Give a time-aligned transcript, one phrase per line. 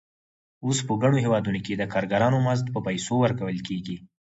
[0.65, 3.97] اوس په ګڼو هېوادونو کې د کارګرانو مزد په پیسو ورکول کېږي